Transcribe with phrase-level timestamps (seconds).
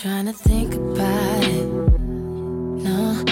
[0.00, 1.66] trying to think about it.
[2.82, 3.22] No.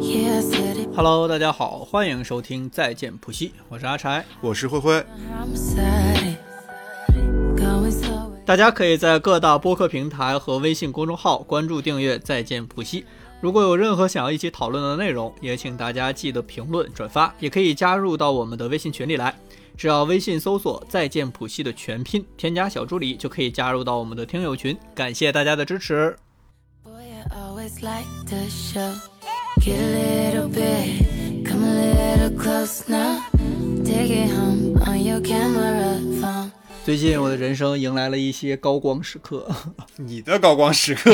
[0.00, 0.88] Yeah, I said it.
[0.96, 4.24] Hello，大家好，欢迎收听再见普西，我是阿柴。
[4.40, 7.16] 我是灰灰，I'm beside it.
[7.56, 13.04] Going so 大家可以在各大播客平台和微信公众号关注订阅再见普西。
[13.40, 19.32] 如果有任何想要一起讨论的内容，也请大家记得评论转发，也可以加入到我们的微信群里来。
[19.78, 24.76] 只要微信搜索“再见普西”的全拼，添加小助理就可以加入到我们的听友群。
[24.92, 26.16] 感谢大家的支持。
[26.82, 28.92] Boy, I always like to show.
[29.60, 33.20] Get a little bit, come a little close now.
[33.84, 36.50] Take it home on your camera phone.
[36.84, 39.48] 最近我的人生迎来了一些高光时刻，
[39.96, 41.12] 你的高光时刻，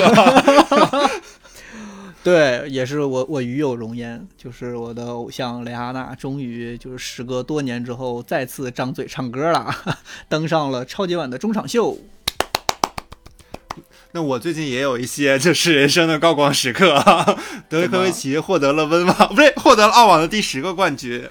[2.24, 9.70] 对，也是我我与有容焉，就是我的偶像蕾哈娜，终于就是时隔多年之后再次张嘴唱歌了，
[10.26, 11.98] 登上了超级碗的中场秀。
[14.12, 17.04] 那我最近也有一些就是人生的高光时刻，
[17.68, 21.28] 德约科维奇获得了温网， 不对获得了澳网的第十个冠军，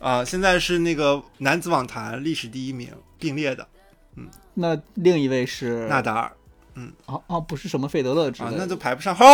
[0.00, 3.68] 啊、现在是那个男子网坛历史第一名并列的。
[4.16, 4.26] 嗯。
[4.54, 6.32] 那另一位是纳达尔。
[6.74, 6.92] 嗯。
[7.06, 9.24] 哦哦，不是什么费德勒之类啊，的，那就排不上号。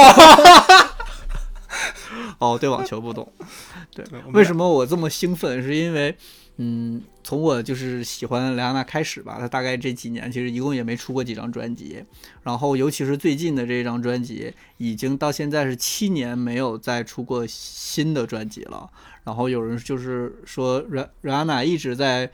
[2.40, 3.30] 哦，对网球不懂。
[3.94, 5.62] 对为什么我这么兴奋？
[5.62, 6.16] 是因为，
[6.58, 12.04] 嗯，从我就是喜欢莱昂纳开始吧，他大概这几年其实一共也没出过几张专辑，
[12.42, 18.88] 然后尤其是最近的这张专辑，已经到现在是七年没有再出过新的专辑了。
[19.24, 22.30] 然后有人就是说，莱莱安娜一直在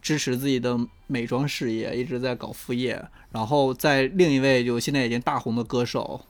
[0.00, 3.04] 支持自己的美妆事业，一直在搞副业。
[3.30, 6.20] 然后在另一位就现在已经大红的歌手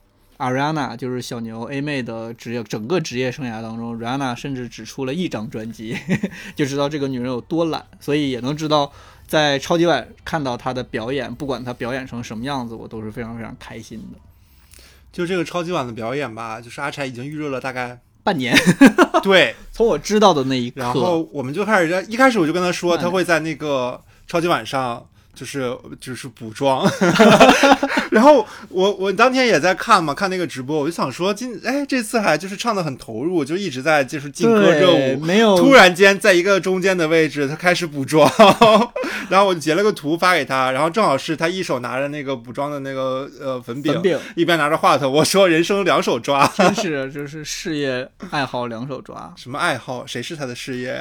[0.40, 5.94] Ariana，就是小牛 A 妹的职业整个职业生涯当中，Rihanna 甚至只出了一张专辑，
[6.56, 8.90] 就知道这个女人有多懒，所以也能知道
[9.26, 14.18] 在超级碗看到她的表演，不管她表演成什么样子，我都是非常非常开心的。
[15.12, 18.56] 就这个超级碗的表演吧，就是阿柴已经预热了大概半年，
[19.22, 25.06] 对， 从我知道的那一刻，然后我们就开始，一开始我就跟他说，他会在那个超级碗上。
[25.34, 26.90] 就是就是补妆，
[28.10, 38.30] 然后我我当天也在看嘛，看那个直播，我就想说今哎这次还就是唱的很投入，就一直在就是劲歌热舞，没有突然间在一个中间的位置，他开始补妆，
[39.30, 50.06] 然后我就截了个图发给他，然后正好是他一手拿着那个补妆的那个呃粉饼，粉饼，一边拿着话筒，我说人生两手抓， 真是就是事业爱好两手抓，什么爱好？
[50.06, 51.00] 谁是他的事业？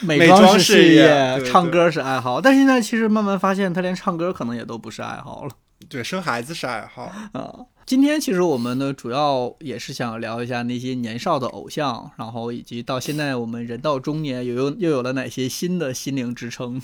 [0.00, 1.06] 美美妆事事业
[1.36, 5.52] 对对唱歌是爱好，但现在其实慢慢发现，他连唱歌可能也都不是爱好了。
[5.88, 7.04] 对，生孩子是爱好。
[7.32, 16.80] 啊，今天其实我们呢，主要也是想聊一下那些年少的偶像，然后以及到现在我们人到中年，又有又有了哪些新的心灵支撑。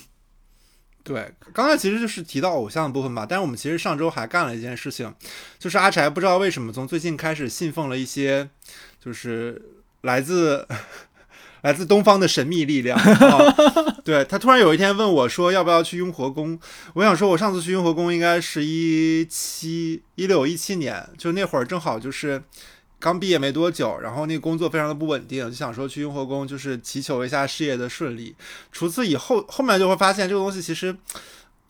[1.03, 5.13] 对，刚才其实就是提到偶像的部分吧，但是我们其实上周还干了一件事情，
[5.59, 8.51] 就是阿柴不知道为什么从最近开始信奉了一些，
[9.03, 9.61] 就是
[10.03, 10.69] 来自
[11.63, 12.97] 来自东方的神秘力量。
[12.99, 13.55] 啊、
[14.05, 16.59] 对他突然有一天问我说要不要去雍和宫，
[16.95, 22.43] 我想说我上次去雍和宫应该是一七一六一七年，就那会儿正好就是。
[23.03, 28.33] 刚毕业没多久，然后那个工作非常的不稳定，就想说去雍和宫，就是祈求一下事业的顺利。
[28.71, 30.97] 除此以后，后面就会发现这个东西其实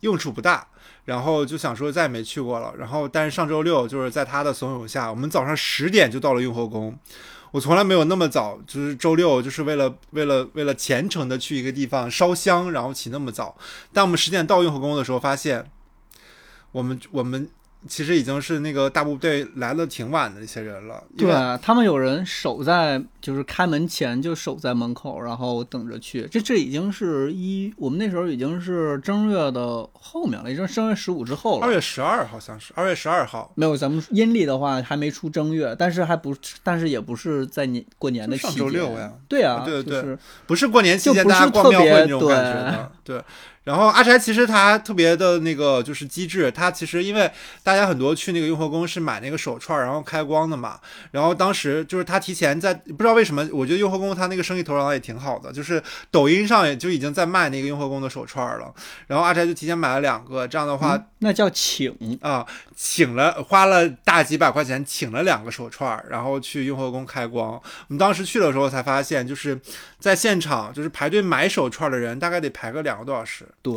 [0.00, 0.66] 用处不大，
[1.06, 2.74] 然后就想说再也没去过了。
[2.78, 6.94] 然后，但是上周六就是在他的怂恿下，我们早上十点就到了雍和宫。
[7.52, 13.56] 我从来没有那么早，就是周六就是为了为了为了虔诚的去一个地方烧香，然后起那么早。
[13.92, 15.70] 但我们十点到雍和宫的时候，发现
[16.72, 17.48] 我们我们
[17.88, 21.02] 其实已经是那个大部队来的挺晚的一些人了。
[21.16, 26.28] 对他们有人守在就是开门前就守在门口，然后等着去。
[26.30, 31.66] 这这已经是一我们那时候已经是正月的后面了，已经是正月十五之后了。
[31.66, 38.52] 二月十二好像是二月十二号，没有，咱们阴历的话还没出正月，但是还不，但是也不是在年过年的期间。
[38.52, 43.22] 上周六呀对啊，对对就是不是过年期间大家逛庙会特别那种感觉的，对。
[43.64, 47.30] 然后阿柴其实他特别的那个就是机智，他其实因为
[47.62, 50.80] 大家很多去那个雍和宫是买那个手串然后开光的嘛，
[51.10, 58.74] 然后当时就是他提前在不知道为什么，我觉得雍和宫他那个生意头脑也挺好的，就是抖音上也就已经在卖那个雍和宫的手串了，
[59.06, 62.44] 然后阿柴就提前买了两个，这样的话嗯那叫请，啊、
[62.74, 67.52] 请了花了大几百块钱请了两个手串，然后去雍和宫开光。
[67.52, 69.56] 我们当时去的时候才发现，就是
[70.02, 73.46] 在现场就是排队买手串的人大概得排个两个多小时。
[73.62, 73.72] 对，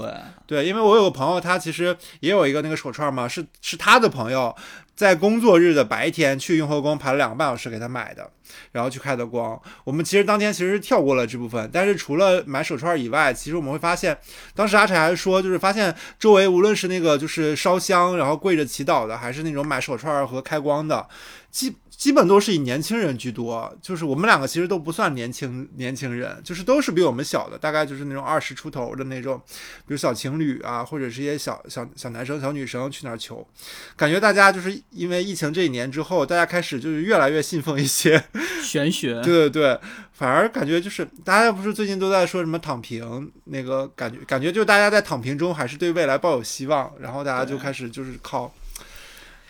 [0.47, 4.55] 对，因为我有个朋友，他其实也有一个那个手串嘛，是是他的朋友
[4.95, 8.27] 在工作日的白天去雍和宫排了两个半小时给他买的，
[8.71, 9.61] 然后去开的光。
[9.83, 14.17] 我们其实当天其实是跳过了这部分，但是除了买手串以外，其实我们会发现，
[14.55, 21.07] 当时阿柴还说，就是发现周围无论是那个就是烧香然后跪着祈祷的，还是那种买手串和开光的，
[21.51, 21.75] 基。
[21.97, 33.47] 基本都是以年轻人居多，就是我们两个其实都不算年轻年轻人，就是都是比我们小的，大概就是那种二十出头的那种，比如小情侣啊，或者是一些小小小男生、小女生去那儿求，
[33.95, 38.23] 感觉大家就是因为疫情这一年之后，大家开始就是越来越信奉一些
[38.61, 39.79] 玄学， 对对对，
[40.11, 48.53] 反而感觉就是大家不是最近都在说什么躺平，那个感觉感觉就是大家在躺平中还是对未来抱有希望，然后大家就开始就是靠。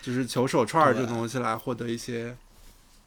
[0.06, 2.36] 就是求手串这东西来获得一些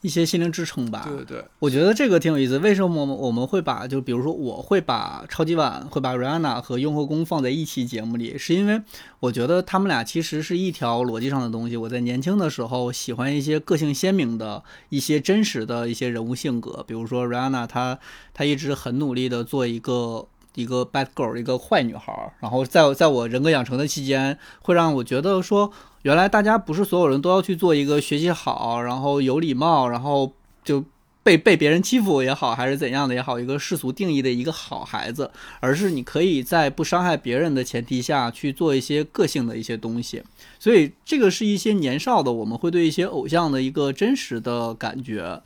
[0.02, 1.04] 一些心灵支撑吧。
[1.08, 2.58] 对对对，我觉得这个挺有意思。
[2.60, 8.82] 为什么我们会把就比如说我会把超级碗会把 Rihanna 和雍和宫放在一期节目里，是因为
[9.22, 11.78] 我觉得他们俩其实是一条逻辑上的东西。
[11.78, 17.98] 我在年轻的时候喜欢一些个性鲜明的一些真实的一些人物性格，比如说 Rihanna，她
[18.34, 20.28] 她一直很努力的做一个
[20.60, 22.34] 一个 bad girl，一个坏女孩。
[22.40, 25.72] 然后在在我人格养成的期间，会让我觉得说。
[26.04, 30.32] 原来大家不是所有人都要去做一个学习好，然后有礼貌，然后
[30.64, 30.82] 就
[31.24, 35.30] 被被别人欺负也好，还是怎样的也好，一个世俗定义的一个好孩子，
[35.60, 40.24] 而是你可以在不伤害别人的前提下去做一些个性的一些东西。
[40.58, 45.42] 所以这个是一些年少的我们会对一些偶像的一个真实的感觉。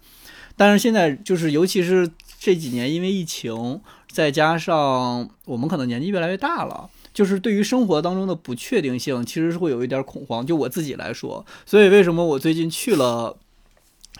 [0.56, 2.08] 但是现在就是，尤其是
[2.40, 3.82] 这几年，因为疫情，
[4.14, 6.90] 再加上我们可能年纪越来越大了。
[7.14, 10.46] 就是对于生活当中的不确定性，其实是会有一点恐慌。
[10.46, 13.38] 就我自己来说，所以为什么我最近去了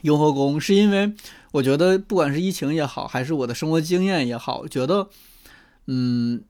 [0.02, 1.14] 雍和宫，是因为
[1.54, 5.08] 我觉得不管是疫情也好，还是我的生活经验也好，觉得，
[5.88, 6.44] 嗯，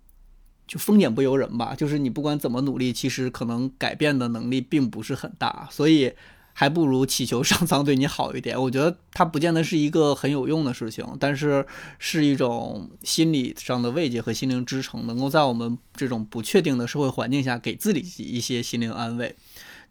[0.68, 1.76] 就风险不由人吧。
[1.78, 6.14] 就是你不管怎么努力，其实可能改变的能力并不是很大，所以。
[6.54, 8.60] 还不如祈求上苍对你好一点。
[8.62, 11.66] 我觉得它不见得是一个很有用的事情，但是
[12.00, 19.36] 是一种心理上的慰藉和心灵支撑，能够在我们这种不确定的社会环境下给自己一些心灵安慰。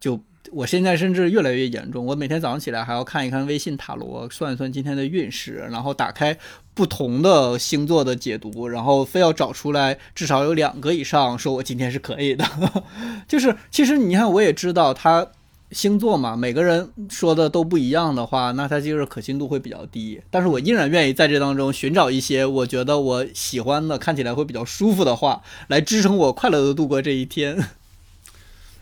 [0.00, 0.20] 就
[0.50, 6.37] 我现在甚至越来越严重，我每天早上起来还要看一看微信塔罗，算一算今天的运势，然后打开
[6.75, 12.44] 不同的星座的解读，然后非要找出来至少有两个以上说我今天是可以的。
[13.29, 15.29] 就是其实你看，我也知道他。
[15.73, 20.21] 星座嘛，每个人说的都不一样的话，那它就是可信度会比较低。
[20.31, 27.69] 但是我依然愿意在这当中寻找一些我觉得我喜欢的、看起来会比较舒服的话，来支撑我快乐的度过这一天。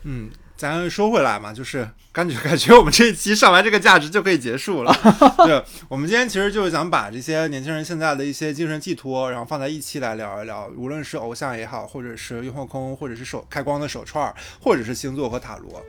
[0.03, 4.93] 嗯，咱说回来嘛，就是感觉感觉我们这一期上完这个价值就可以结束了。
[5.45, 15.81] 对，我们今天其实就是想把这些年轻人现在的一些精神寄托，然后放在一期来聊一聊，无论是偶像也好，或者是用后空，或者是手开光的手串，或者是星座和塔罗。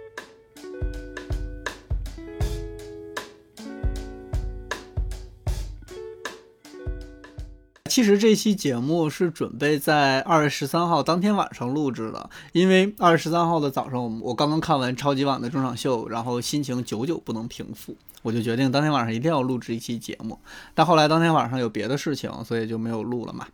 [7.93, 20.39] 其实这期节目是准备在二月十三号当天晚上录制的，因为二月十三号的早上，我刚刚看完超级碗的中场秀，然后心情久久不能平复，我就决定当天晚上一定要录制一期节目。
[20.73, 23.47] 但后来当天晚上有别的事情，所以就没有录了嘛。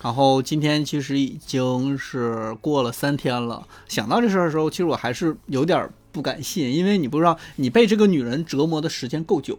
[0.00, 9.58] 然后今天其实已经是过了三天了，想到这事儿的时候，其实我还是有点不敢信，因为你不知道你被这个女人折磨的时间够久。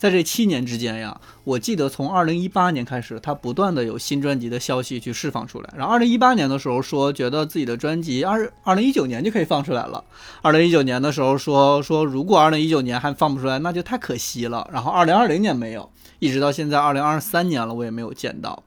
[0.00, 5.70] 在这七年之间呀，我记得从二零一八年开始，他不断的有新专辑的消息去释放出来。
[5.76, 10.02] 然后二零一八年的时候说，觉得自己的专辑二二零一九年就可以放出来了。
[10.40, 14.66] 二零一九年的时候说说，如果二零一九年还放不出来，那就太可惜了。
[14.72, 18.62] 然后二零二零年没有，一直到现在二零二三年了，我也没有见到。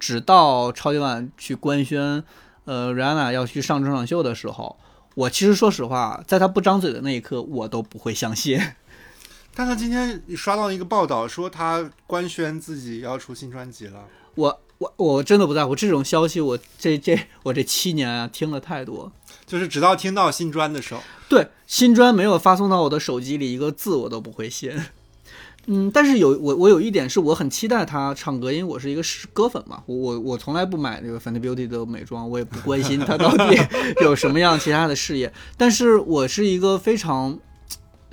[0.00, 2.24] 直到超级碗去官宣，
[2.64, 4.78] 呃，Rihanna 要去上中场秀的时候，
[5.14, 8.58] 我其实说实话，在他不张嘴的那一刻，我都不会相信。
[9.56, 14.04] 但他今天刷到一个报道，说他官宣自己要出新专辑了。
[14.34, 19.12] 我我我真的不在乎这种消息，我这这我这七年啊听了太多，
[19.46, 24.72] 就是直到听到新专的时候，对新专没有发送到我的手机里一个字我都不会信。
[25.66, 29.00] 嗯，但是有我我有一点是我很期待他唱歌，因为我是一个
[29.32, 29.84] 歌粉嘛。
[29.86, 33.56] 我我我从来不买这个 Fenty Beauty 的美妆，我也不关心他到底
[34.02, 35.32] 有什么样其他的事业。
[35.56, 37.38] 但是我是一个非常。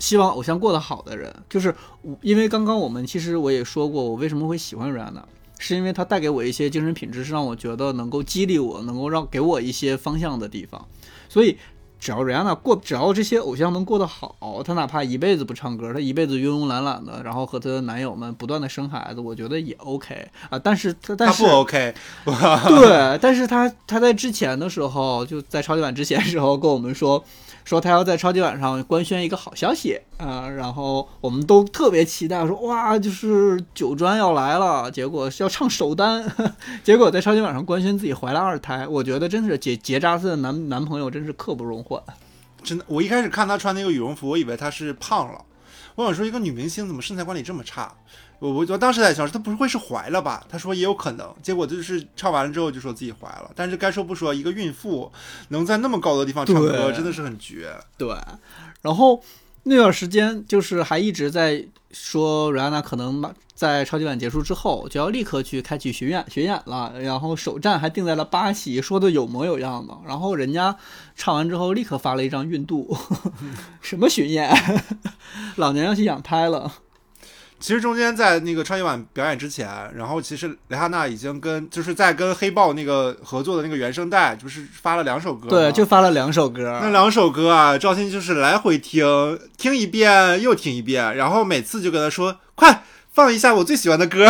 [0.01, 1.73] 希望偶像过得好的人，就是
[2.21, 5.21] 因为刚刚我们其实我也说过，我为什么会喜欢 Rihanna，
[5.59, 10.87] 是因为她带给我一些精神品质，是让我觉得能够激励我，能够让给我一些方向的地方。
[11.29, 11.55] 所以
[11.99, 20.57] 只要瑞安娜过，只要这些偶像能过得好，她哪怕一辈子不唱歌，她一辈子慵慵懒懒的，然后和她的男友们不断的生孩子，我觉得也 OK 啊。
[20.57, 21.93] 但是她，但是他不 OK，
[22.25, 27.23] 对， 但是她她在之前的时候，就在超级碗之前的时候跟我们说。
[27.63, 36.23] 说他要在超级碗上官宣一个好消息啊、然后我们都特别期待，说哇，就是九专要来了，结果是要唱首单，
[36.83, 42.01] 结果在超级碗上官宣自己怀了二胎，我觉得真是结结扎斯的男男朋友真是刻不容缓。
[42.63, 45.41] 真的，我一开始看她穿那个羽绒服，我以为她是胖了。
[45.95, 47.91] 我想说，一个女明星怎么身材管理这么差？
[48.41, 50.43] 我我我当时在想，她不会是怀了吧？
[50.49, 53.51] 她说也有可能，结果就是唱完了之后就说自己怀了。
[53.55, 55.11] 但是该说不说，一个孕妇
[55.49, 57.71] 能在那么高的地方唱歌，真的是很绝。
[57.99, 58.17] 对，
[58.81, 59.23] 然后
[59.63, 69.95] 那段时间就是还一直在说瑞安娜可能马在超级碗结束之后就要立刻去开启巡演巡演了，然后首站还定在了巴西，说的有模有样的。
[70.07, 70.75] 然后人家
[71.15, 72.97] 唱完之后立刻发了一张孕肚，
[73.81, 74.51] 什么巡演？
[75.57, 76.71] 老娘要去养胎了。
[77.61, 85.47] 其实中间在那个超级碗表演之前，然后其实蕾哈娜已经跟就是在跟黑豹那个合作的那个原声带，就是发了两首歌。
[85.47, 86.79] 对，就发了两首歌。
[86.81, 94.27] 那两首歌啊，赵鑫就是来回听，听一遍又听一遍，然后每次就跟他说：“快放一下我最喜欢的歌。”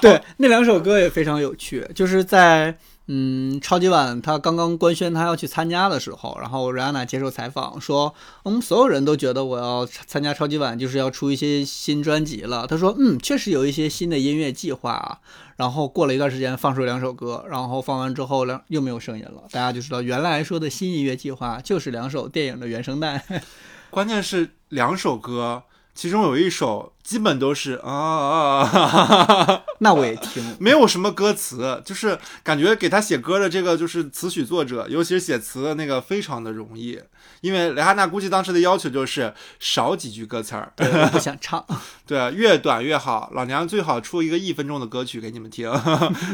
[0.00, 2.74] 对，那两首歌也非常有趣，就是在
[3.12, 8.14] 嗯超级碗他刚刚官宣他要去参加的时候，然后瑞安娜接受采访说，
[8.44, 12.68] 嗯，所有人都觉得我要参加超级碗就是要出一些新专辑了。
[12.68, 15.18] 他说，嗯，确实有一些新的音乐计划啊。
[15.56, 23.22] 然后过了一段时间放出两首歌，然后放完之后两又没有声音了，大家就知道原来说的新音乐计划就是两首电影的原声带。
[23.90, 25.64] 关键是两首歌，
[25.94, 37.00] 其中有一首基本都是啊啊啊， 那我也听， 没有什么歌词，就是感觉给他写歌的这个就是词曲作者，尤其是写词的那个非常的容易，
[37.40, 41.66] 因为蕾哈娜估计当时的要求就是少几句歌词儿，对我不想唱。
[42.06, 43.28] 对，越短越好。
[43.34, 45.68] 老娘最好出一个一分钟的歌曲给你们听，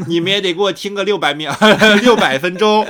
[0.05, 1.51] 你们也得给我听个六百秒、
[2.03, 2.87] 六百分钟。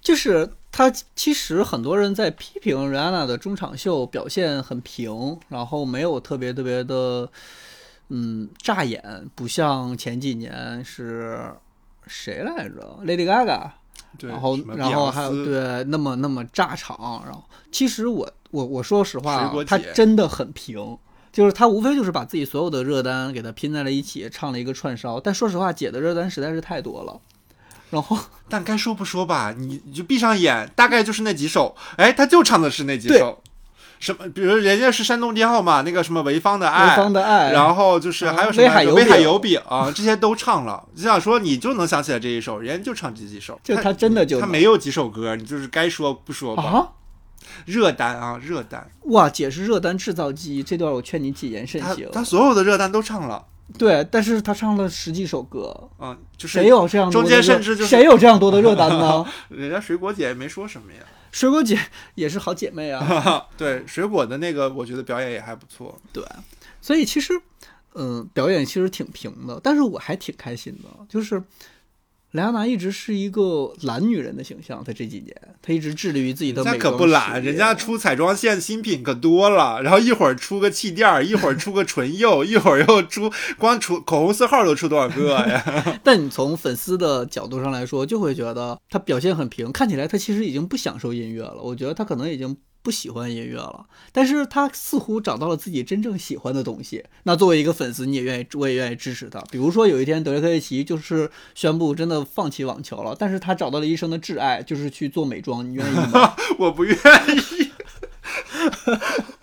[0.00, 7.28] 就是他其实很多人在批评瑞安娜的中场秀表现很平，然后没有特别特别的，
[8.08, 11.52] 嗯，炸眼，不像前几年是
[12.06, 13.70] 谁来着，Lady Gaga，
[14.20, 20.98] 然后然后还有对那么那么炸场，然后其实我我我说实话他真的很平。
[21.32, 25.20] 就是他无非就是把自己所有的热单给他拼在了一起，唱了一个串烧。
[25.20, 27.20] 但说实话，姐的热单实在是太多了。
[27.90, 28.18] 然后
[28.48, 33.42] 但该说不说吧，你你就闭上眼，大概就是那几首，哎，他就唱的是那几首。
[33.98, 34.26] 什么？
[34.30, 40.82] 比如人家是山东编号嘛，那个什么潍坊的爱，潍坊的爱，然后就是还有什么威海油饼啊，这些都唱了。
[40.96, 43.60] 就想说你就能想起来这一首，人家就唱这几首。
[43.62, 46.62] 就他真的就能他没有几首歌，你就是该说不说吧。
[46.62, 46.88] 啊，
[47.66, 52.08] 热单啊，热单，哇，姐是热单制造机，这段我劝你谨言慎他行。
[52.10, 53.44] 他所有的热单都唱了，
[53.78, 59.24] 对，但是他唱了十几首歌，嗯，就是谁有这样中间甚至就是谁有这样多的热单呢？
[59.48, 61.00] 人家水果姐也没说什么呀。
[61.32, 61.78] 水果姐
[62.14, 65.96] 也是好姐妹啊， 对，水果的那个我觉得表演也还不错。
[66.12, 66.24] 对，
[66.80, 67.40] 所以其实，
[67.94, 71.42] 嗯、表演其实挺平的，但是我还挺开心的，就是。
[72.32, 76.70] 莱昂娜一直是一个懒女人的形象，她这几年，她一直致力于自己的美。
[76.70, 85.64] 那可不懒，人家出彩妆线新品可多了，然后一会儿出个气垫儿，一会儿出个唇釉，一会儿又出光出口红色号都出多少个呀？
[86.04, 91.60] 但你从粉丝的角度上来说，就会觉得她表现很平，看起来她其实已经不享受音乐了。
[91.60, 97.04] 我觉得她可能已经不喜欢音乐了，但是他似乎找到了自己真正喜欢的东西。
[97.24, 99.40] 那作为一个粉丝，你也愿意，我也愿意支持他。
[99.50, 106.34] 比如说有一天德雷克维奇就是宣布真的放弃网球了，但是他找到了一生的挚爱，就是去做美妆，你愿意吗？
[106.58, 107.70] 我不愿意。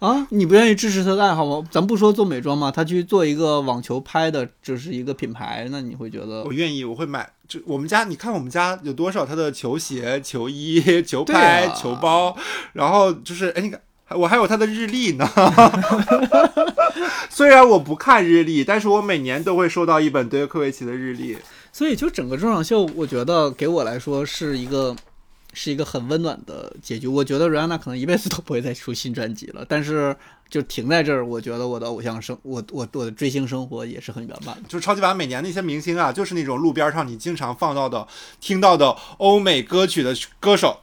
[0.00, 1.64] 啊，你不愿意支持他的爱好吗？
[1.70, 7.30] 咱不说做美妆嘛，他去做一个网球拍的，就是一个品牌，那你会觉得我愿意，我会买。
[7.46, 12.36] 就我们家，你看我们家有多少他的球鞋、球衣、 球拍、啊球包，
[12.72, 13.80] 然后就是哎，你看。
[14.12, 15.24] 我还有他的日历呢，
[17.30, 21.38] 虽然我不看日历，但是我每年都会收到一本德约科维奇的日历。
[21.70, 24.96] 所以就整个中场秀，我觉得给我来说是一个
[25.52, 27.06] 是一个很温暖的结局。
[27.06, 30.14] 我觉得瑞安娜可能一辈子都不会再出新专辑了，但是
[30.48, 34.68] 就停在这儿，我觉得我的偶像生，我我我的追星生活也是很圆满的。
[34.68, 38.06] 就是超级碗每年那些明星啊，就是那种路边上你经常放到的、
[38.40, 40.80] 听到的欧美歌曲的歌手。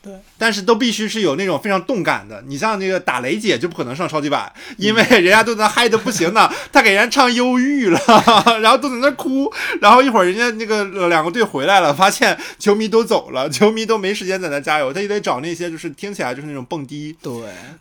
[0.00, 2.42] 对，但是都必须是有那种非常动感的。
[2.46, 8.00] 你像那个打雷姐就不可能上超级碗，因为人家都在那嗨的不行呢， 她给人家唱忧郁了，
[8.62, 17.32] 然后都在那哭，然后一会儿人家那个两个队回来了，发现球迷都走了， 球迷都没时间在那加油，他就得找那些就是听起来就是那种蹦迪，对，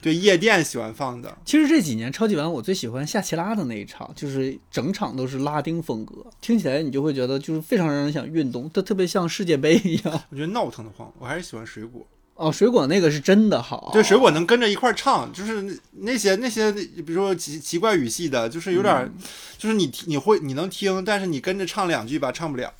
[0.02, 1.38] 对夜店喜欢放的。
[1.46, 10.22] 其实这几年超级碗我最喜欢夏奇拉的那一场，就是整场都是拉丁风格，听起来你就会觉得就是非常让人想运动，它特别像世界杯一样。
[10.32, 12.06] 我觉得闹腾的慌，我还是喜欢水果。
[12.38, 19.12] 哦，水果那个是真的好，对，水果能跟着一块儿唱，就是那那些那些，比如说奇奇怪语系的，就是有点儿，
[19.58, 22.72] 就是你你会你能听，但是你跟着唱两句吧，唱不了。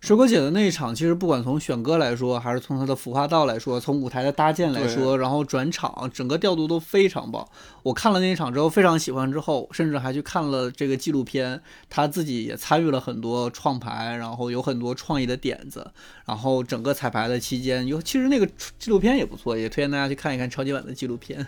[0.00, 7.46] 水果姐的那一场，其实不管从选歌来说，还是从她的服化道来说，从舞台的搭建来说，然后转场，整个调度都非常棒。
[7.82, 15.92] 我看了那一场之后非常喜欢，之后甚至还去看了这个纪录片，她自己也参与了很多创牌，然后有很多创意的点子。
[16.24, 18.48] 然后整个彩排的期间，有其实那个
[18.78, 21.46] 纪录片也不错，也推荐大家去看一看超级碗的纪录片。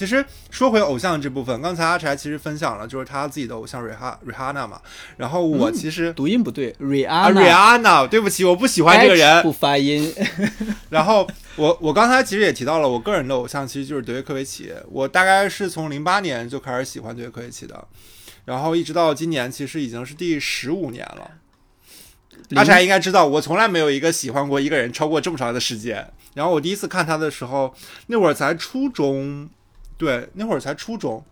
[0.00, 4.80] 其实说回偶像这部分，刚才阿柴其实分享了，就是他自己的偶像瑞哈瑞哈娜嘛。
[5.18, 6.70] 然后我其实、读音不对
[7.04, 9.52] 啊，Rihanna，瑞哈娜，对不起，我不喜欢这个人不。
[9.52, 10.10] 发音。
[10.88, 14.72] 然后我我刚才其实也提到了，我个人的偶像其实就是德约科维奇。
[14.88, 17.86] 我大概是从零八年就开始喜欢德约科维奇的，
[18.46, 21.32] 然后一直到今年，其实已经是第十五年了。
[22.56, 26.10] 阿柴应该知道，我从来没有一个喜欢过一个人超过这么长的时间。
[26.32, 27.74] 然后我第一次看他的时候，
[28.06, 29.50] 那会儿才初中，
[30.00, 31.22] 对，那会儿才初中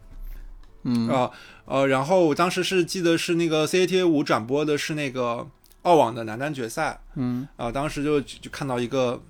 [0.83, 1.31] 嗯啊
[1.65, 5.47] 呃然后我当时是记得是那个 CCTV 五转播的是那个
[5.83, 9.21] 澳网的男单决赛嗯啊、当时就就看到一个，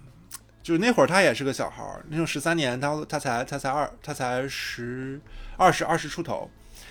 [0.61, 5.21] 就是那会儿他也是个小孩儿，那种十三年，他他才他才二他才十
[5.57, 6.51] 二十二十出头。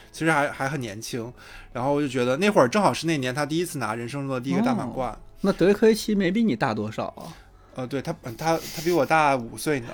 [0.10, 1.32] 其实还还很年轻，
[1.74, 7.30] 然后我就觉得那会儿正好是那年他第一次拿人生中的第一个大满贯，那德约科维奇没比你大多少啊？
[7.77, 9.89] 呃，对他，他他比我大五岁呢，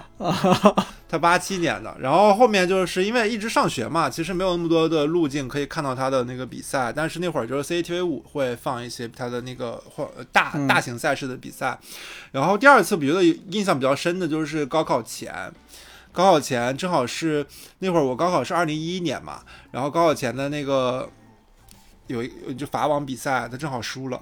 [1.10, 1.94] 他八七年的。
[2.00, 6.94] 然后后面就是因为一直上学嘛，其实没有那么多的路径可以看到他的那个比赛。
[6.94, 11.78] 但是那会儿就是 CCTV 五会放一些他的那个或大嗯大型赛事的比赛。
[12.32, 15.52] 然后第二次我觉得印象比较深的就是高考前，
[16.14, 17.46] 高考前正好是
[17.80, 21.10] 那会儿我高考是二零一一年嘛，然后高考前的那个
[22.08, 24.22] 有一就法网比赛，他正好输了。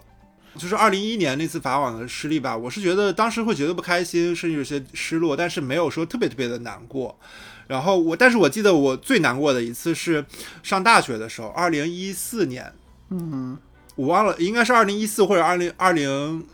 [0.57, 7.17] 就是二零一一年那次法网的失利吧，我是觉得当时会觉得不开心，甚至有些失落，但是没有说特别特别的难过。
[7.67, 10.25] 然后我，但是我记得我最难过的一次是
[10.61, 12.73] 上大学的时候，二零一四年，
[13.09, 13.57] 嗯，
[13.95, 16.45] 我忘了，应该是二零一四或者二零二零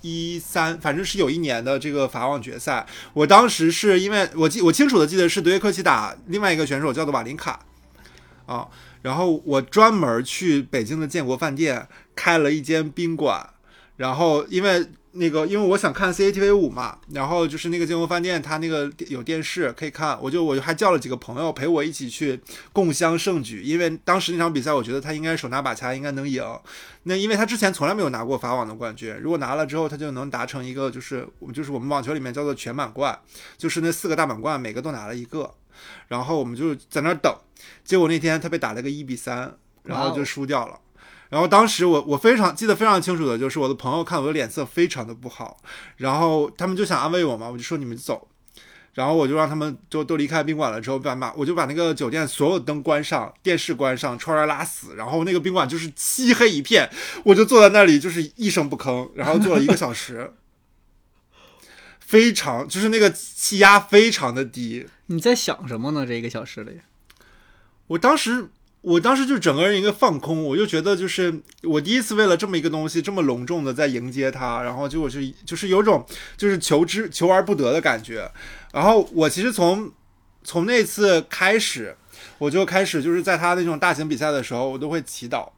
[0.00, 2.86] 一三，反正是有一年的这个法网决赛。
[3.12, 7.60] 我当时是因为我记我清楚的记得是德约科奇打另外一个选手叫做瓦林卡
[8.46, 8.66] 啊，
[9.02, 11.86] 然后我专门去北京的建国饭店
[12.18, 13.48] 开了一间宾馆，
[13.96, 14.86] 然后因为。
[15.12, 22.38] 那个，因为我想看 CCTV 五嘛，然后就是那个建国饭店，它那个有电视可以看，我就我就还叫了几个朋友陪我一起去
[22.72, 26.44] 共襄盛举，因为当时那场比赛，我觉得他应该手拿把掐，应该能赢。
[27.04, 33.18] 那因为他之前从来没有拿过法网的冠军，如果拿了之后，他就能达成一个就是就是我们网球里面叫做全满贯，
[33.56, 35.52] 就是那四个大满贯每个都拿了一个，
[36.06, 37.34] 然后我们就在那儿等，
[37.82, 40.78] 结果那天他被打了个一比三，然后就输掉了。
[41.30, 45.58] 然后当时我我非常记得非常清楚的就是我的朋友看我的脸色非常的不好，
[45.96, 48.28] 然后他们就想安慰我嘛，我就说你们走，
[48.94, 56.88] 然后我就让他们就都离开宾馆了之后，把把我就把那个酒店所有灯关上，电视关上，窗帘拉死，然后那个宾馆就是漆黑一片，
[57.24, 60.32] 我就坐在那里就是一声不吭，然后坐了一个小时，
[62.00, 66.06] 非常就是那个气压非常的低，你在想什么呢？
[66.06, 66.80] 这一个小时里，
[67.88, 68.48] 我当时，
[68.80, 78.30] 我当时就整个人一个放空，我就觉得就是我第一次为了这么一个东西这么隆重的在迎接他，然后就我就就是有种就是求之求而不得的感觉。
[78.72, 79.90] 然后我其实从
[80.44, 81.96] 从那次开始，
[82.38, 85.48] 我就开始就是在他那种大型比赛的时候，我都会祈祷。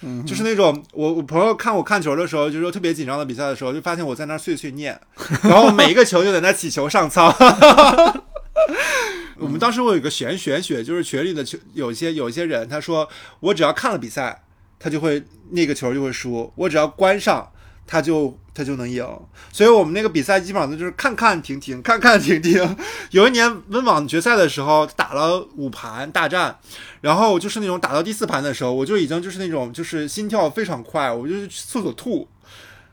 [0.00, 4.98] 嗯，就是那种我我朋友看我看球的时候，就是说特别紧张的比赛的时候，就发现我在那儿碎碎念，
[5.42, 7.30] 然后每一个球就在那祈求上苍。
[9.38, 13.08] 我们当时我有一个玄玄学，就是群里的球有些有一些人，他说
[13.40, 14.44] 我只要看了比赛，
[14.78, 17.50] 他就会那个球就会输；我只要关上，
[17.86, 19.06] 他就他就能赢。
[19.50, 22.76] 所以我们那个比赛基本上就是看看停停，看看停停。
[23.12, 26.58] 有一年温网决赛的时候，打了五盘大战，
[27.00, 32.28] 然后就是那种打到第四盘的时候，我就已经就是那种就是心跳非常快，我就去厕所吐。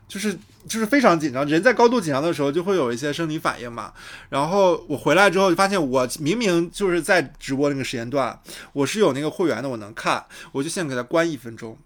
[0.08, 1.46] 就是就是非常紧张。
[1.46, 3.92] 人在高度紧张的时候，就会有一些生理反应嘛。
[4.30, 8.40] 然后我回来之后就发现，我明明就是在直播那个时间段，
[8.72, 11.76] 我是有那个会员的，我能看，我就先给它关一分钟。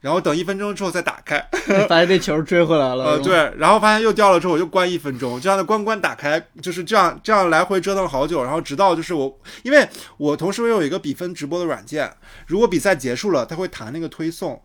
[0.00, 1.46] 然后等一分钟之后再打开，
[1.86, 3.04] 发现那球追回来了。
[3.04, 12.10] 呃，对，然后发现又掉了之后，我就关一分钟，这样的关关打开，就是这样这样来回折腾了好久，然后直到就是我，因为我同时我有一个比分直播的软件，
[12.46, 14.62] 如果比赛结束了，它会弹那个推送。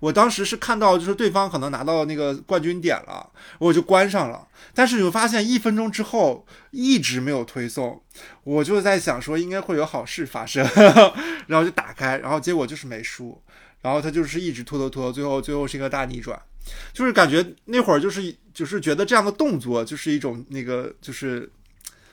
[0.00, 4.46] 我当时是看到就是对方可能拿到那个冠军点了，我就关上了。
[4.74, 8.02] 但是你会发现一分钟之后一直没有推送，
[8.44, 10.66] 我就在想说应该会有好事发生，
[11.48, 13.40] 然后就打开，然后结果就是没输。
[13.82, 16.36] 然后他就是一直拖拖拖，最后最后是一个大逆转，
[16.92, 21.48] 就是感觉那会儿就是就是觉得这样的动作就是一种那个就是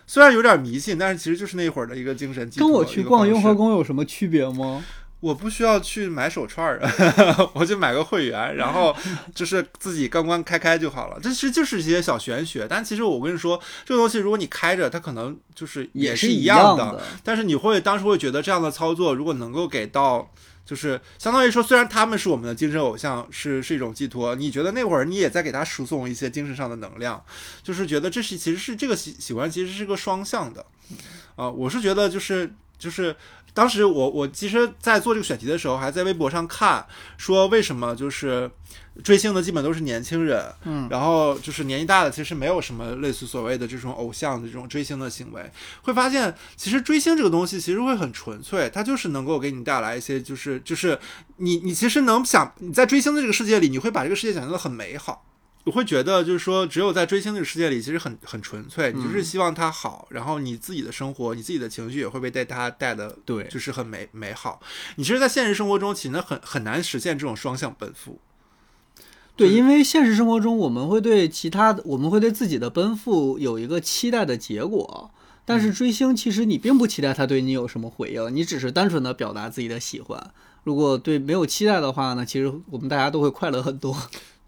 [0.06, 2.47] 虽然有点迷信，但是其实就是那会儿的一个精神。
[2.58, 4.84] 跟我去逛雍和宫有什么区别吗？
[5.23, 6.81] 我不需要去买手串儿，
[7.55, 8.93] 我就买个会员，然后
[9.33, 11.17] 就是自己关关开开就好了。
[11.23, 17.01] 这其实就是一些小玄学，但其实我跟你说，这个东西如果你开着，它可能就是也是一样的。
[17.23, 20.29] 但是你会当时会觉得这样的操作，如果能够给到。
[20.65, 24.33] 就是相当于说，虽然他们是我们的精神偶像，是是一种寄托。
[24.33, 27.21] 你觉得那会儿你也在给他输送一些精神上的能量，
[27.62, 30.65] 就是觉得这是其实是这个喜喜欢其实是个双向的，
[31.36, 33.13] 啊，我是觉得就是就是
[33.54, 36.86] 当时我我其实，在做这个选题的时候，还在微博上看
[37.18, 38.50] 说为什么就是。
[39.04, 45.52] 追星的基本都是年轻人，嗯，然后就是年纪大的，其实没有什么类似所谓的这种偶像的这种追星的行为。
[45.82, 51.00] 会发现，其实追星这个东西其实会很纯粹，它就是能够给你带来一些，就是就是
[51.38, 55.26] 你你其实能想你在追星的这个世界里，你会把这个世界想象的很美好。
[55.65, 64.62] 我会觉得就是说，只有在追星这个世界里，其实很很纯粹，你就是希望他好，然后你自己的生活，你自己的情绪也会被带他带的，对，就是很美美好。
[64.97, 68.19] 你其实，在现实生活中，其实很很难实现这种双向奔赴。
[69.36, 75.12] 对，因为现实生活中，我们会对其他的，我们会对自己的奔赴有一个期待的结果，
[75.45, 80.32] 但是追星其实你并不期待他对你有什么回应，你只是单纯的表达自己的喜欢。
[80.63, 83.97] 如果对没有期待的话呢，其实我们大家都会快乐很多。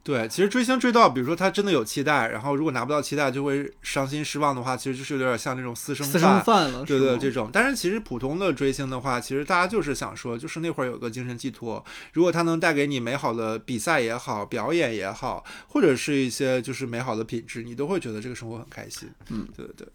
[0.06, 6.86] 对，其实追星追到，比如说他真的有期待，然后如果拿不到期待就会伤心失望的话，其实就是有点像那种私生私生饭了。
[6.86, 7.50] 对对，这种。
[7.52, 19.10] 但是其实普通的追星的话，其实大家就是想说，就是那会儿有个精神寄托，如果他能带给你美好的比赛也好，表演也好，或者是一些就是美好的品质，你都会觉得这个生活很开心。
[19.32, 19.88] 嗯，对对对。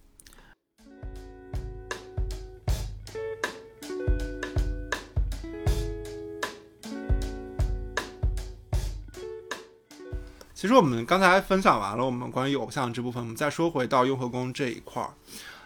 [10.61, 15.09] 其实我们刚才分享完了我们关于偶像这部分，我们再说回到雍和宫这一块儿。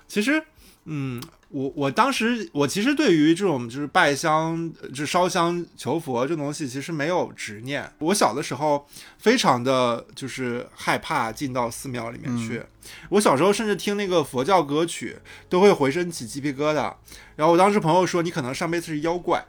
[0.07, 0.41] 其实，
[0.85, 7.93] 嗯，我我当时我其实对于这种就是拜香、就烧香求佛这东西，其实没有执念。
[7.99, 8.87] 我小的时候
[9.19, 12.63] 非常的就是害怕进到寺庙里面去。
[13.09, 15.17] 我小时候甚至听那个佛教歌曲
[15.49, 16.95] 都会浑身起鸡皮疙瘩。
[17.35, 19.45] 然后我当时朋友说，你可能上辈子是妖怪。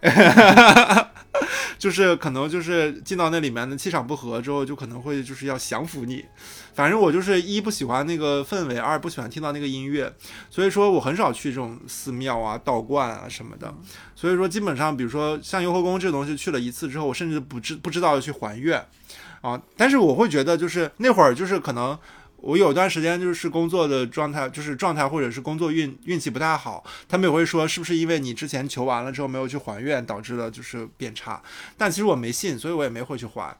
[1.77, 6.25] 就是可能就是进到那里面的气场不合之后，就可能会就是要降服你。
[6.73, 10.13] 反正我就是一不喜欢那个氛围，二不喜欢听到那个音乐，
[10.49, 13.73] 所以说我很少去这种寺庙啊、道观啊什么的。
[14.15, 18.85] 所以说基本上，比如说像雍和宫这东西去了一次之后，我甚至不知不知道要去还愿
[19.41, 19.61] 啊。
[19.77, 21.97] 但是我会觉得，就是那会儿就是可能。
[22.45, 31.41] 我有段时间就是工作的状态，就是状态或者是工作运运气不太好，他们也会说是不是因为你之前求完了之后没有去还愿导致的，就是变差。
[31.75, 33.57] 但其实我没信，所以我也没回去还。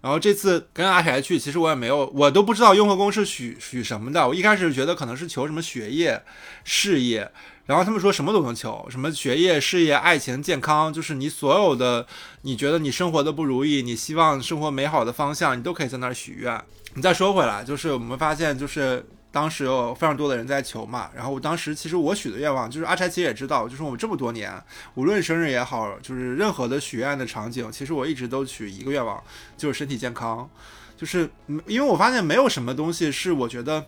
[0.00, 4.26] 然后这次跟阿柴去，其实我也没有，我都不知道雍和宫是许许什么的。
[4.26, 6.20] 我一开始觉得可能是求什么学业、
[6.64, 7.30] 事业，
[7.66, 12.06] 然后他们说什么都能求，什么学业、事业、爱情、健康，就是你所有的
[12.42, 16.62] 你觉得你生活的不如意，你希望生活美好的方向，你都可以在那儿许愿。
[16.94, 21.10] 你再说回来，就是我们发现，就是当时有非常多的人在求嘛。
[21.16, 24.52] 然后我当时其实我许的愿望，就是阿柴其实也知道，就是我们这么多年，
[24.94, 29.20] 无论生日也好，就是任何的许愿的场景，其实我一直都许一个愿望，
[29.56, 30.48] 就是身体健康。
[30.96, 31.28] 就是
[31.66, 33.84] 因为我发现没有什么东西是我觉得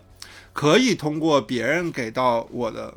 [0.51, 2.93] 可以通过别人给到我的，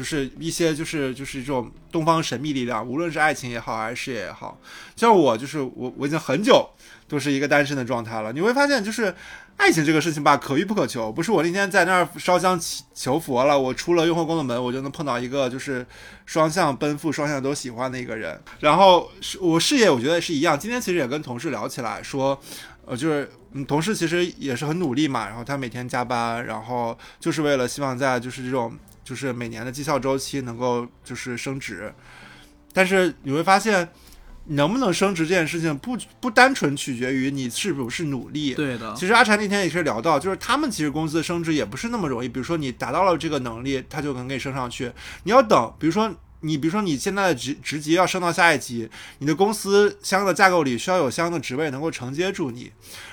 [0.00, 4.58] 就是一些就是就是这种东方神秘力量，无论是爱情也好，还是事业也好。
[4.96, 6.66] 像我就是我我已经很久
[7.06, 8.32] 都是一个单身的状态了。
[8.32, 9.14] 你会发现就是。
[9.60, 11.12] 爱情这个事情吧，可遇不可求。
[11.12, 12.58] 不是我那天在那儿烧香
[12.94, 15.86] 求佛了，我出了雍和宫的门，我就能碰到一个就是
[16.24, 18.40] 双向奔赴、双向都喜欢的一个人。
[18.60, 20.58] 然后我事业，我觉得也是一样。
[20.58, 22.40] 今天其实也跟同事聊起来，说，
[22.86, 23.30] 呃，就是
[23.68, 31.92] 同事其实也是很努力嘛，然后他每天加班，然后就是为了希望在就是这种就是每年的绩效周期能够就是升职。
[32.72, 33.88] 但是你会发现。
[34.46, 38.52] 能不能升职这件事情不不单纯取决于你是不是努力。
[38.54, 42.28] 对的，其实阿禅那天也是聊到，就是他们其实公司的升职也不是那么容易。
[42.28, 44.90] 比如说你达到了这个能力，他就能给你升上去。
[45.22, 46.12] 你要等，比如说。
[46.40, 52.70] 你比如说，你现在的职职级要升到下一级，你的公司相应的架构里需要有相应的职位能够承接住你，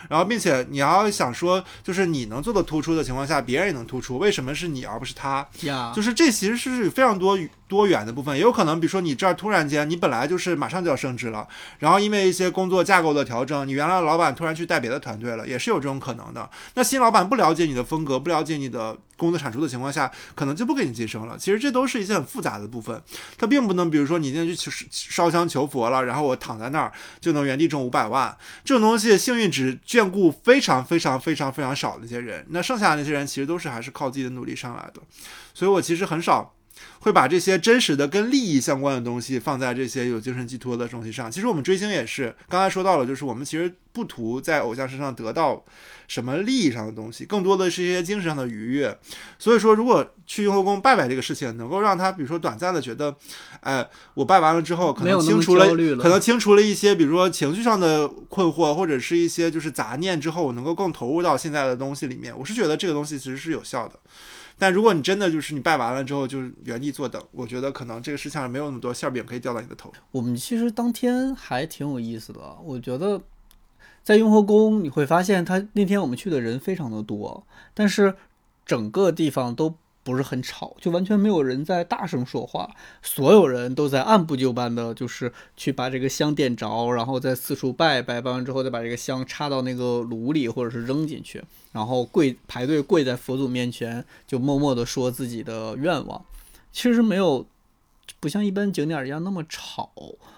[0.10, 5.48] 然后并且你要想说，就是你能做的突出的情况下，别人也能突出，为什么是你而不是他？
[5.62, 7.38] 呀，就是这其实是非常多
[7.68, 11.48] 多元的部分，也有可能，比如说你这儿突然间，你本来就是马上就要升职了，
[11.80, 16.50] 然后因为一些工作架构的调整，你原来的老板突然去带别的团队了，也是有这种可能的。
[16.76, 21.38] 那新老板不了解你的风格，不了解你的工作产出的情况下，可能就不给你晋升了。
[21.38, 23.02] 其实这都是一些很复杂的部分。
[23.38, 35.02] 它并不能，比如说你今天去烧香求佛了，然后我躺在那儿就能原地挣五百万，这种东西幸运只眷顾非常非常非常非常少的一些人，那剩下的那些人其实都是还是靠自己的努力上来的。
[35.54, 36.54] 所以我其实很少
[37.00, 41.32] 会把这些真实的跟利益相关的东西放在这些有精神寄托的东西上。
[41.32, 45.64] 其实我们追星也是，刚才说到了，就是我们其实不图在偶像身上得到。
[46.08, 48.98] 什么利益上的东西，更多的是一些精神上的愉悦。
[49.38, 53.14] 所以说，如果去雍和宫拜拜这个事情，能够让他，比如说短暂的觉得，
[53.60, 62.34] 哎，我拜完了之后，可能清除了，可能清除了一些，比如说情绪上的困惑，或者是一些就是杂念之后，我能够更投入到现在的东西里面。
[62.40, 64.00] 我是觉得这个东西其实是有效的。
[64.58, 70.02] 但如果你真的就是你拜完了之后就是原地坐等，我觉得可能这个世界上没有那么多馅饼可以掉到你的头上。
[70.12, 73.22] 我们其实当天还挺有意思的，我觉得。
[74.04, 78.16] 在雍和宫，你会发现，他那天我们去的人非常的多，但是
[78.66, 79.76] 整个地方都
[80.08, 91.44] 不是很吵，就完全没有人在大声说话，所有人都在按部就班的，就是去把这个香点着，然后再四处拜拜，拜完之后再把这个香插到那个炉里，或者是扔进去，
[91.74, 96.24] 然后跪排队跪在佛祖面前，就默默的说自己的愿望。
[96.72, 97.46] 其实没有
[98.22, 99.92] 不像一般景点一样那么吵。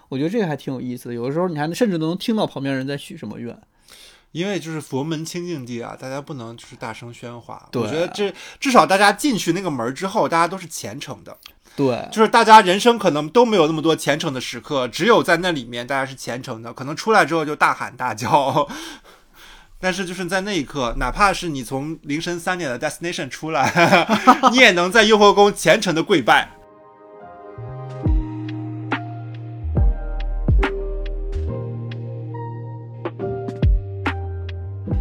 [0.08, 3.56] 我觉得这个还挺有意思的，有的时候你还甚至都能听到旁边人在许什么愿，
[4.32, 7.68] 因为就是佛门清净地啊，大家不能就是大声喧哗。
[7.74, 11.36] 我觉得这至少大家进去那个门之后，大家都是虔诚的。
[11.76, 18.68] 对，就是大家人生可能都没有那么多虔诚的时刻，只有在那里面大家是虔诚的，可能出来之后就大喊大叫。
[19.82, 24.06] 但是就是在那一刻，哪怕是你从凌晨三点的 destination 出来，
[24.52, 26.50] 你也能在雍和宫虔诚的跪拜。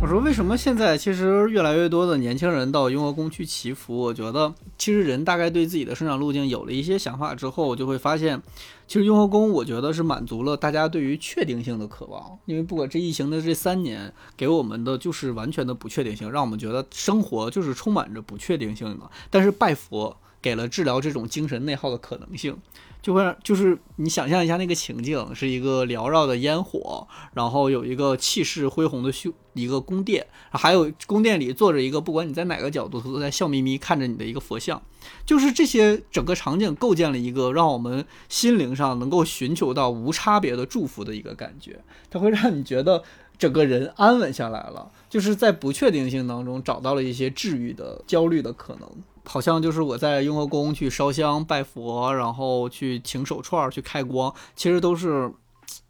[0.10, 3.96] 说为什么现在其实越来越多的年轻人到雍和宫去祈福？
[3.96, 8.42] 我觉得其实人大概对自己的生长路径有了一些想法之后，就会发现，
[8.88, 12.40] 其实雍和宫我觉得是满足了大家对于确定性的渴望。
[12.46, 19.08] 因为不管这疫情的这三年给我们的就是完全的不确定性，让我们觉得生活就是充满着不确定性的。
[19.30, 22.58] 但是拜佛给了治疗这种精神内耗的可能性。
[23.02, 34.82] 就会就是你想象一下那个情境，是一个缭绕的烟火，然后有一个气势恢宏的修一个宫殿，还有宫殿里坐着一个不管你在哪个角度他都在笑眯眯看着你的一个佛像，
[35.26, 43.02] 就是这些整个场景构建了一个让我们心灵上能够寻求到无差别的祝福的一个感觉，它会让你觉得
[43.38, 48.90] 整个人安稳下来了，就是在不确定性当中找到了一些治愈的焦虑的可能。
[49.30, 55.32] 好像就是我在雍和宫去烧香拜佛，然后去请手串去开光，其实都是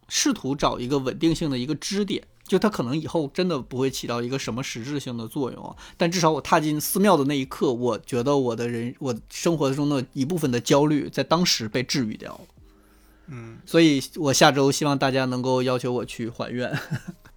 [0.09, 2.21] 试图找一个稳定性的一个支点。
[2.43, 12.41] 就它可能以后真的不会起到一个什么实质性的作用，但至少我踏进寺庙的那一刻，我觉得我的人我生活中的一部分的焦虑在当时被治愈掉了。
[13.27, 16.77] 嗯，所以我下周希望大家能够要求我去还愿。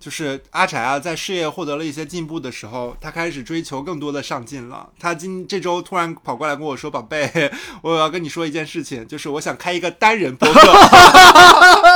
[0.03, 4.88] 就是阿柴啊，在事业获得了一些进步的时候，他开始追求更多的上进了。
[4.99, 7.49] 他今这周突然跑过来跟我说：“宝贝，
[7.83, 10.61] 我要跟你说一件事情，就是我想开一个单人播客。”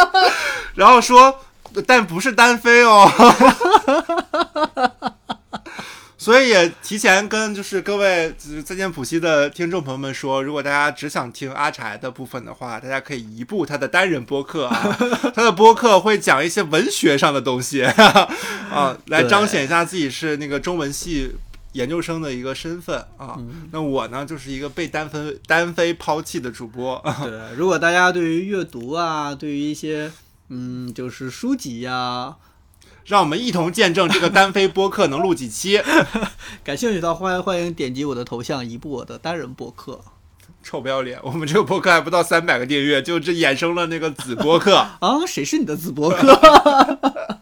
[0.77, 1.41] 然后说，
[1.85, 3.11] 但不是单飞哦。
[6.27, 14.99] 所以也提前跟就是各位就是再见普西的听众朋友们说，如果大家只想听阿柴的部分的话，大家可以移步他的单人播客啊，
[15.33, 17.85] 他的播客会讲一些文学上的东西
[18.75, 21.31] 啊，来彰显一下自己是那个中文系
[21.75, 23.39] 研究生的一个身份啊。
[23.71, 27.01] 那我呢，就是一个被单分单飞抛弃的主播。
[27.23, 30.11] 对，如果大家对于阅读啊，对于一些
[30.49, 32.35] 嗯，就是书籍呀。
[33.07, 35.81] 让我们一同见证这个单飞播客能录几期。
[36.65, 40.01] 感兴趣的欢迎欢迎点击我的头像，移步我的单人播客。
[40.65, 41.21] 臭不要脸！
[41.23, 45.25] 我们这个播客还不到三百个订阅，就这衍生了那个子播客 啊？
[45.25, 46.37] 谁是你的子播客？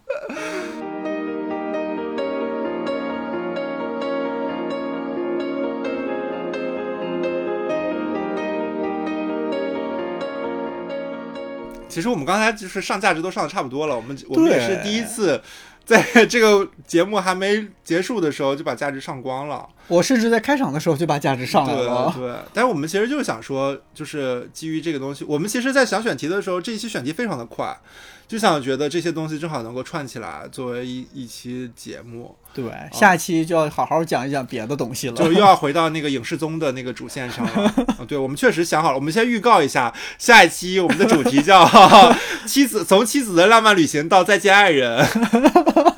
[11.95, 15.41] 其实我们刚才就是上价值都上的差不多了，我们我们也是第一次
[15.85, 19.69] 在这个节目还没结束的时候就把价值上光了。
[19.87, 22.13] 我甚至在开场的时候就把价值上来了。
[22.17, 27.79] 对对，但是我们其实就是想说，就是基于这个东西，我们其实在想选题的时候，这一期选题非常的快，
[28.27, 35.15] 就想觉得这些东西正好能够串起来，作为一一期节目，对，下期就要好好讲一讲别的东西了。
[35.15, 37.75] 就又要 回到那个影视综的那个主线上了。
[37.99, 41.69] 嗯对，我们确实想好了，我们先预告一下，下一期我们的主题叫
[42.47, 45.07] “妻子从妻子的浪漫旅行到再见爱人”。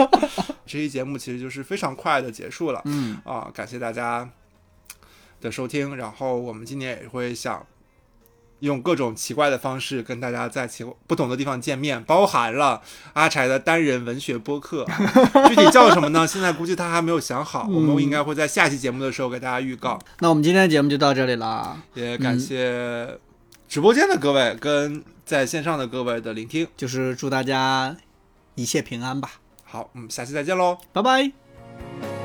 [0.66, 2.82] 这期节目其实就是非常快的结束了。
[2.86, 4.28] 嗯，啊，感谢大家
[5.40, 5.96] 的收听。
[5.96, 7.64] 然后我们今年也会想
[8.60, 12.80] 用各种奇怪的方式跟大家在其不同的地方见面，包含了
[13.12, 14.86] 阿柴的单人文学播客，
[15.48, 16.26] 具体叫什么呢？
[16.26, 19.98] 现在估计他还没有想好，我们应该会在下期节目的时候给大家预告。
[20.20, 23.18] 那我们今天的节目就到这里了，也感谢
[23.68, 26.66] 直播间的各位跟在线上的各位的聆听。
[26.76, 27.94] 就是祝大家
[28.54, 29.32] 一切平安吧，
[29.64, 30.78] 好，嗯，下期再见喽。
[30.92, 32.15] 拜拜。